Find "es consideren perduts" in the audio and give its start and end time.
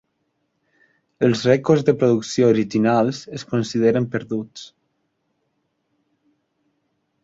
3.41-4.67